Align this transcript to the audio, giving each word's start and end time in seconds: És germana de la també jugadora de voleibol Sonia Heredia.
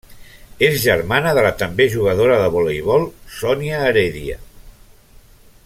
És 0.67 0.77
germana 0.85 1.33
de 1.39 1.43
la 1.47 1.51
també 1.63 1.87
jugadora 1.95 2.39
de 2.43 2.47
voleibol 2.55 3.05
Sonia 3.41 3.83
Heredia. 3.91 4.43